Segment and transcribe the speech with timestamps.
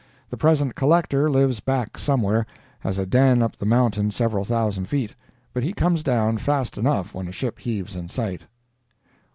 [0.31, 5.73] The present Collector lives back somewhere—has a den up the mountain several thousand feet—but he
[5.73, 8.47] comes down fast enough when a ship heaves in sight.